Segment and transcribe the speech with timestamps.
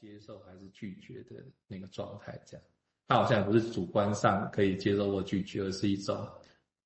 [0.00, 2.66] 接受还是拒绝的那个状态，这样。
[3.06, 6.26] 他好像也不是主观上可以接受或拒绝，而是一种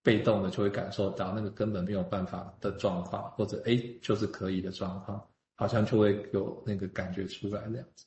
[0.03, 5.23] 被动的就会感受到那个根本没有办法的状况，或者哎就是可以的状况，
[5.55, 8.07] 好像就会有那个感觉出来这样子。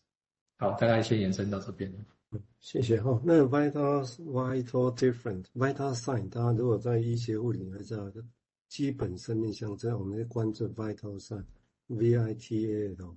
[0.58, 1.94] 好，大概先延伸到这边。
[2.32, 3.22] 嗯，谢谢哈。
[3.24, 8.24] 那 vital vital different vital sign，大家如果在医学物理里面知道的
[8.68, 11.46] 基本生命象征，我们会关注 vital sign
[11.86, 13.16] V I T A L。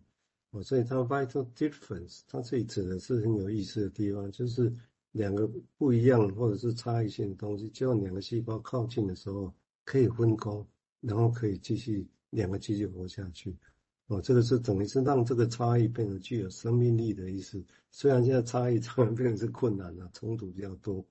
[0.53, 4.73] 哦，所以它 vital difference，它这里指的是很有意思的地方，就是
[5.13, 5.49] 两个
[5.79, 10.67] 不一样或者是差异性的东西，就两个细胞靠近的时候可以分工，
[11.01, 13.57] 然后可以继续两个继续活下去。
[14.09, 17.65] 哦，这个是等于是让这个差异变得具有生命力的意思。
[17.93, 21.07] 虽然现在差异常常变成是困难了，冲突比较多，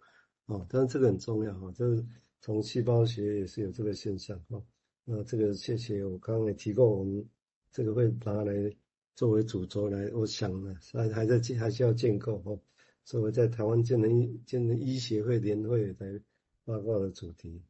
[0.48, 1.72] 哦，但是这个很重要哈。
[1.74, 2.06] 这个
[2.42, 4.62] 从细胞学也是有这个现象哈。
[5.06, 7.26] 那这个谢谢我刚刚也提过，我们
[7.72, 8.76] 这个会拿来。
[9.20, 12.58] 作为主轴来，我想呢，还还在建，还需要建构哦。
[13.04, 16.22] 作为在台湾建人医建人医协会联会来
[16.64, 17.62] 报告的主题，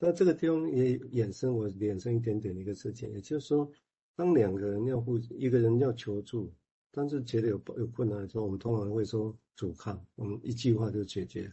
[0.00, 3.70] 那这个地方也衍生我衍生一点点的一个事情，也就是说，
[4.16, 6.52] 当两个人要互一个人要求助，
[6.90, 11.48] 但是觉得有有困难的时候，我们通常会说阻抗，我们一句话就解决。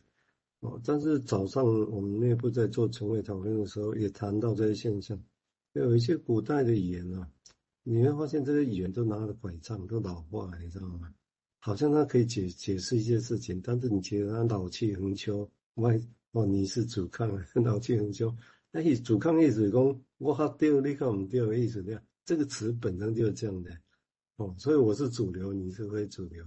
[0.62, 5.24] 哦，但是早上我们内部在做晨会讨论的时候，也谈到这些现象，
[5.74, 7.30] 有一些古代的语言啊。
[7.84, 11.14] 你会发现这个语言都拿了拐杖，都老化了，你知道吗？
[11.60, 16.00] 好像它可以解解释一些事情，但是你觉得它老气横秋，外
[16.32, 17.30] 哦，你是阻抗，
[17.64, 18.36] 老气横秋。
[18.72, 22.02] 那意阻抗意思讲，我哈对，你看唔对的意思这样。
[22.26, 23.70] 这个词本身就是这样的
[24.38, 26.46] 哦，所以我是主流，你是非主流。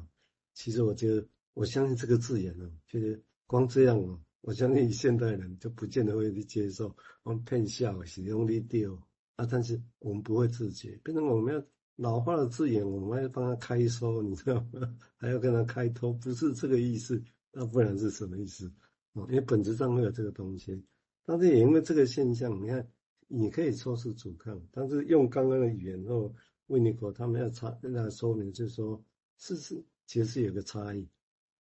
[0.55, 8.99] 其实我觉得，我相信这个字眼呢，就是光这样哦，我相信现代人就不见得会去接受，我骗笑使用你丢。
[9.37, 9.47] 啊！
[9.51, 11.63] 但是我们不会自觉，变成我们要
[11.97, 14.97] 老化的字眼，我们要帮他开收，你知道吗？
[15.17, 18.71] 还要跟他开脱，不是这个意思，那不然是什么意思？
[19.13, 20.83] 哦，因为本质上会有这个东西，
[21.25, 22.89] 但是也因为这个现象，你看，
[23.29, 26.35] 你可以说是阻抗，但是用刚刚的语言后，
[26.67, 29.03] 维尼口他们要插来说明，就是说，
[29.39, 31.09] 是是，其实是有个差异。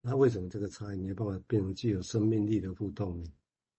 [0.01, 3.25] 那为什么这个差异没办法变成具有生命力的互动呢？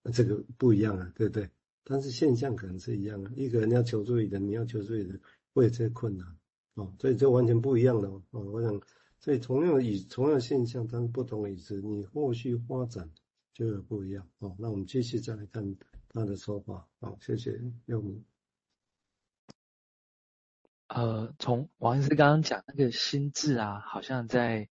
[0.03, 1.49] 那这个不一样啊，对不对？
[1.89, 5.21] 但是现象可能是一样的，一个人要求助一个人，你要求助一个人，
[5.55, 6.27] 会有这些困难
[6.75, 8.21] 哦，所以这完全不一样的哦。
[8.33, 8.83] 我想，
[9.21, 13.09] 所以同样的以同样的现象，但是不同的意思，你后续发展
[13.55, 14.57] 就有不一样哦。
[14.59, 15.77] 那我们继续再来看
[16.09, 16.89] 他的说法。
[16.99, 18.25] 好，谢谢佑明。
[20.89, 24.69] 呃，从王医师刚刚讲那个心智啊，好像在，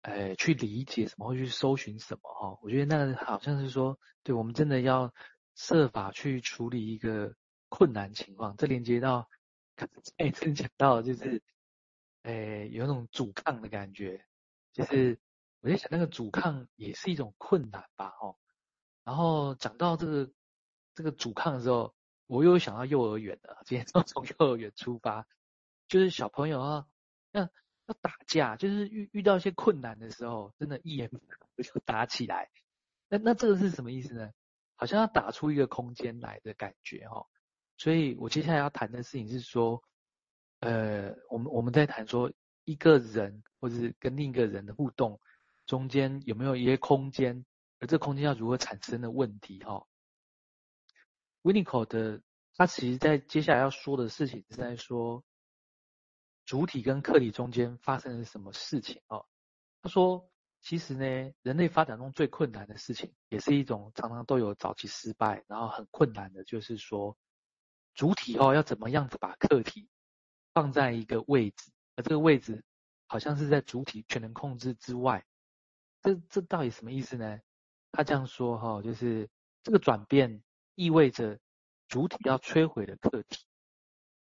[0.00, 2.58] 呃，去理解什么，或去搜寻什么哈。
[2.62, 5.12] 我觉得那个好像是说，对我们真的要。
[5.58, 7.34] 设法去处理一个
[7.68, 9.28] 困难情况，这连接到
[9.74, 11.42] 刚才真讲到，就是，
[12.22, 14.24] 诶，有一种阻抗的感觉，
[14.72, 15.18] 就是
[15.58, 18.36] 我在想，那个阻抗也是一种困难吧，哦。
[19.02, 20.30] 然后讲到这个
[20.94, 21.92] 这个阻抗的时候，
[22.28, 25.26] 我又想到幼儿园了，今天从从幼儿园出发，
[25.88, 26.86] 就是小朋友啊，
[27.32, 32.48] 那要打架，就是遇遇到一些困难的时候，真的一言不合就打起来，
[33.08, 34.30] 那那这个是什么意思呢？
[34.80, 37.26] 好像要打出一个空间来的感觉哈，
[37.76, 39.82] 所以我接下来要谈的事情是说，
[40.60, 42.32] 呃，我们我们在谈说
[42.64, 45.20] 一个人或者是跟另一个人的互动
[45.66, 47.44] 中间有没有一些空间，
[47.80, 49.84] 而这空间要如何产生的问题哈。
[51.42, 52.22] Winnicott 的
[52.54, 55.24] 他其实在接下来要说的事情是在说
[56.44, 59.26] 主体跟客体中间发生了什么事情哦，
[59.82, 60.30] 他说。
[60.60, 67.16] 其实呢，人类发展中最困难的事情，也是一种常常都有早期失败，然后很困难的，就是说，
[67.94, 69.88] 主体哦要怎么样子把客体
[70.52, 72.64] 放在一个位置，而这个位置
[73.06, 75.24] 好像是在主体全能控制之外，
[76.02, 77.40] 这这到底什么意思呢？
[77.92, 79.30] 他这样说哈，就是
[79.62, 80.42] 这个转变
[80.74, 81.38] 意味着
[81.86, 83.44] 主体要摧毁了客体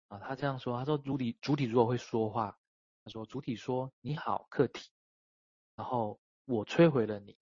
[0.10, 0.20] 啊。
[0.20, 2.60] 他这样说，他说主体主体如果会说话，
[3.04, 4.92] 他说主体说你好，客体，
[5.76, 6.20] 然后。
[6.46, 7.36] 我摧毁了你，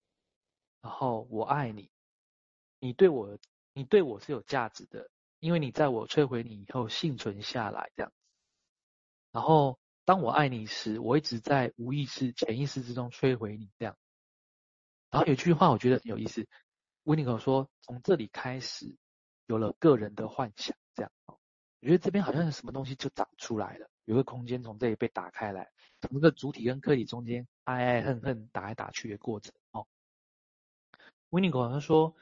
[0.81, 1.91] 然后我爱你，
[2.79, 3.38] 你对我，
[3.73, 5.09] 你对我是有价值的，
[5.39, 8.15] 因为你在我摧毁你以后幸存下来这样子。
[9.31, 13.97] 然后当我爱你时，我一直在无意识、潜意识之中摧毁你这样。
[15.11, 16.47] 然后有句话我觉得很有意思，
[17.03, 18.95] 温尼口说，从这里开始
[19.47, 21.11] 有了个人的幻想这样。
[21.27, 25.71] 我觉得这边好像有什么东西就长出来了，有个空间从这里被打开来。
[26.01, 29.88] 从这个主体跟客体中间爱爱恨恨打来打去的过程哦。
[31.29, 32.15] 维尼口好像说，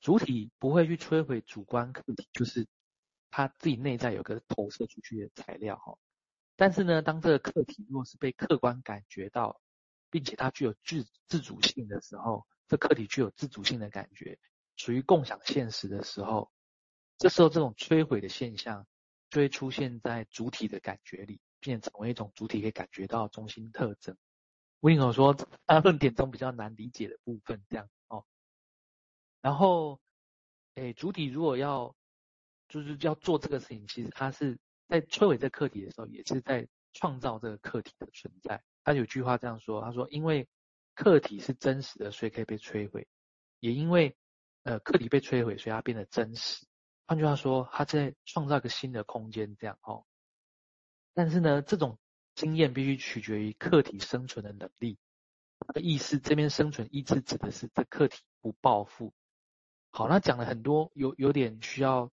[0.00, 2.66] 主体不会去摧毁主观客体，就是
[3.30, 5.96] 他自己内在有个投射出去的材料哈。
[6.54, 9.60] 但是呢，当这个客体如果是被客观感觉到，
[10.10, 14.38] 并且它具有自自主性的时候，这客体具有自主性的感觉，
[14.76, 16.50] 属于共享现实的时候，
[17.18, 18.86] 这时候这种摧毁的现象
[19.30, 24.16] 就会出现在主体的感觉里，并且成为一种主体可以感觉到中心特征。
[24.80, 25.34] 温尼口说，
[25.66, 28.24] 他论点中比较难理解的部分，这样哦。
[29.40, 30.00] 然后，
[30.74, 31.94] 诶，主体如果要
[32.68, 34.58] 就是要做这个事情，其实它是
[34.88, 38.62] 在摧毁这个客体的时候，也是在创造这个课题的存在。
[38.84, 40.46] 他有句话这样说，他说：“因为
[40.94, 43.02] 客体是真实的，所以可以被摧毁；
[43.60, 44.16] 也因为
[44.62, 46.64] 呃客体被摧毁，所以它变得真实。
[47.06, 50.04] 换句话说，他在创造一个新的空间，这样哦。
[51.14, 51.98] 但是呢，这种。”
[52.36, 54.98] 经验必须取决于客体生存的能力。
[55.60, 59.14] 它的意思，这边生存意志指的是这客体不报复。
[59.88, 62.12] 好，那讲了很多有有点需要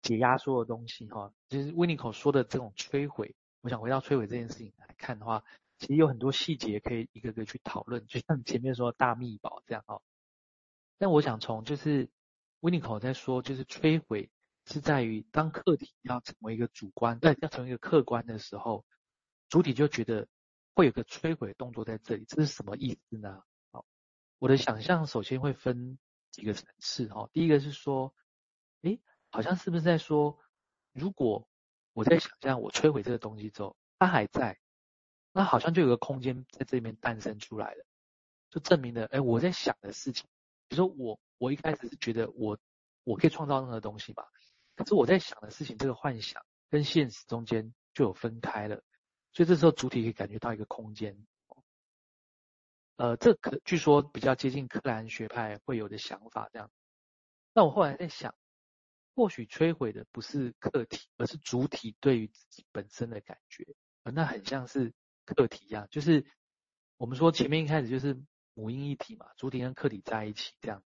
[0.00, 1.32] 解压缩的东西哈。
[1.48, 5.44] 其实温尼口说的这种摧毁，我想回到摧毁这件事情来看的话，
[5.78, 10.02] 其实有很多细节可以一个个去讨论，就像前面说的大秘宝这样哦。
[10.98, 12.10] 但我想从就是
[12.62, 14.30] w i n n i c o 在说，就是摧毁
[14.66, 18.84] 是在于当客体要成为一个主观，对，要成为一个客观的时候。
[19.48, 20.28] 主体就觉得
[20.72, 23.42] 会有个摧毁动作在这里，这是什么意思呢？
[23.72, 23.84] 好，
[24.38, 25.98] 我的想象首先会分
[26.30, 27.28] 几个层次哈。
[27.32, 28.14] 第一个是说，
[28.82, 30.38] 诶，好像是不是在说，
[30.92, 31.48] 如果
[31.92, 34.58] 我在想象我摧毁这个东西之后，它还在，
[35.32, 37.84] 那好像就有个空间在这里面诞生出来了，
[38.50, 40.28] 就证明了，诶，我在想的事情，
[40.68, 42.56] 比如说我我一开始是觉得我
[43.02, 44.28] 我可以创造任何东西吧，
[44.76, 48.84] 可是我在想的事情，这个幻想跟现实中间就有分开了。
[49.32, 51.26] 所以这时候主体可以感觉到一个空间，
[52.94, 56.70] 呃，这可据说比较接近克莱恩学派会有的想法这样。
[57.52, 58.36] 那我后来在想，
[59.16, 63.66] 或许摧毁的不是客体，而是主体对于自己本身的感觉，
[64.04, 64.94] 而那很像是
[65.24, 66.24] 客体一样，就是
[66.98, 68.22] 我们说前面一开始就是
[68.54, 70.84] 母婴一体嘛，主体跟客体在一起这样。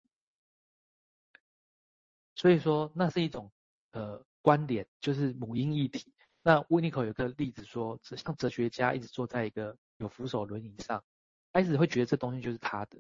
[2.35, 3.51] 所以说那是一种
[3.91, 6.13] 呃关联，就是母婴一体。
[6.43, 11.03] 那温尼口有个例子说，像哲学家一直坐在一个有扶手轮椅上，
[11.51, 12.97] 他一直会觉得这东西就是他的。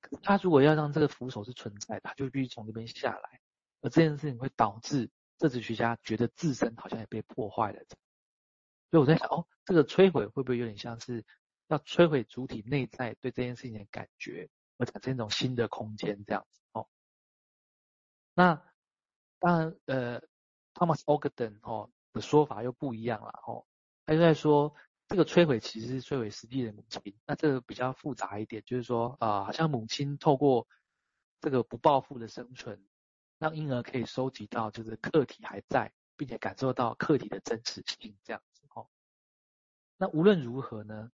[0.00, 3.40] 可是他如果要让这个扶手是存在的，他就必须从这边下来，
[3.80, 7.82] 而这件事情会导致这哲学家觉得自身好像也被破坏了。
[8.90, 11.24] 所以我在想，哦，这个摧毁会不会有点像是
[11.66, 14.48] 要摧毁主体内在对这件事情的感觉，
[14.78, 16.59] 而产生一种新的空间这样子？
[18.40, 18.62] 那
[19.38, 20.20] 当然，呃
[20.72, 21.90] ，Thomas Ogden 哦。
[22.12, 23.64] 的说法又不一样了哦，
[24.04, 24.74] 他就在说
[25.06, 30.66] 这个摧毁其实是摧毁实际的母亲，那这个比较复杂一点，就是说啊、好像母亲透过
[31.40, 32.84] 这个不报复的生存，
[33.38, 38.88] 让婴儿可以收集到就是客体还在，并且感受到客体的真实性这样子哦。
[39.96, 41.12] 那无论如何呢，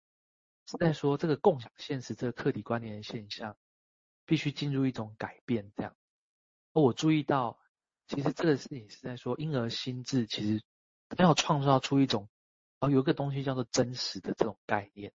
[0.65, 3.55] 是在说这个共享现实这个客体关联的现象，
[4.25, 5.95] 必须进入一种改变这样。
[6.73, 7.59] 而我注意到，
[8.07, 10.63] 其实这个事情是在说婴儿心智其实。
[11.17, 12.29] 要创造出一种，
[12.79, 15.11] 哦，有一个东西叫做真实的这种概念，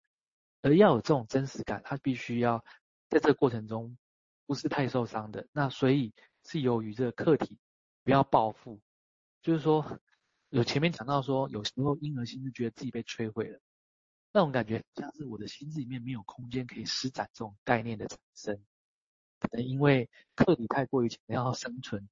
[0.62, 2.63] 而要有这种真实感，他必须要
[3.09, 3.98] 在这个过程中
[4.45, 5.50] 不是太受伤的。
[5.51, 6.13] 那所以
[6.45, 7.59] 是由于这个客体
[8.06, 8.80] 不要报复，
[9.42, 10.00] 就是说
[10.48, 13.59] 有前面讲到说，有时候婴儿心智觉得自己被摧毁了，
[14.31, 18.63] 那种感觉像是我的心智里面没有空间可以施展这种概念的产生，
[19.41, 22.07] 可能因为客体太过于想要生存，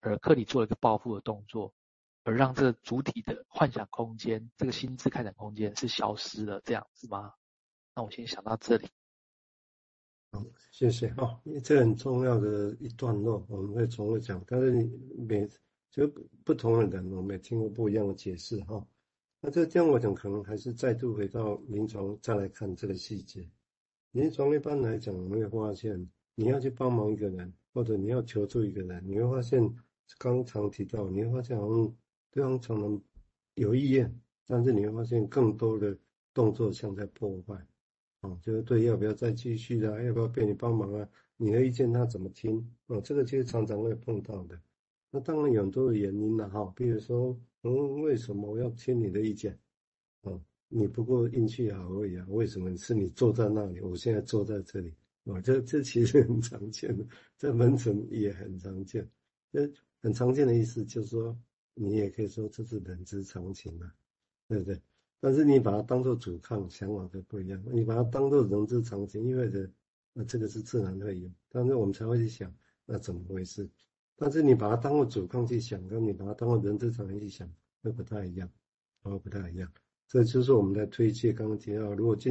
[0.00, 1.74] 而客体做了一个报复的动作。
[2.24, 7.32] 而让这个主体的幻想空间，这个心智开展空间是消失了，这样是吗？
[7.94, 8.86] 那我先想到这里。
[10.32, 14.44] 好，谢谢哦，因为这很重要的一段落，我们会重复讲。
[14.46, 14.70] 但是
[15.16, 15.48] 每
[15.90, 16.06] 就
[16.44, 18.86] 不同的人，我们也听过不一样的解释哈。
[19.40, 23.48] 那这这样，我想可能还是再度回到临床再来看这个细节。
[24.10, 29.74] 临床一般来讲，我们会发现，你要去帮忙一个人，或者你要求助一个人，你会发现，
[30.20, 31.92] 刚常提到，你会发现好像。
[32.30, 33.02] 对方常常
[33.54, 35.96] 有意愿，但是你会发现更多的
[36.34, 37.66] 动作像在破坏，
[38.20, 41.08] 哦，就是对要不要再继续啊，要不要被你帮忙啊？
[41.38, 42.64] 你的意见他怎么听？
[42.86, 44.60] 哦，这个其实常常会碰到的。
[45.10, 49.58] 那当然有很多的原因了哈，比如说，嗯，为什么我要听你的意见？
[50.22, 54.92] 哦，你不过运气好而已啊，为什么是你坐在那里，我现在坐在这里？
[55.28, 57.06] 哦，这这其实很常见的，
[57.36, 59.08] 在门诊也很常见。
[59.52, 59.70] 这
[60.00, 61.38] 很常见的意思就是说。
[61.80, 63.92] 你也可以说这是人之常情嘛，
[64.48, 64.82] 对不对？
[65.20, 67.64] 但是你把它当做阻抗，想法就不一样。
[67.70, 69.70] 你把它当做人之常情，意味着
[70.12, 72.52] 那这个是自然会有，但是我们才会去想
[72.84, 73.70] 那怎么回事。
[74.16, 77.48] 但是你把它当做阻抗去想，跟你把它当做人之常情去想，
[77.80, 78.50] 会不太一样。
[79.02, 79.72] 哦，不太一样。
[80.08, 82.26] 这就是我们在推介刚刚提到，如果进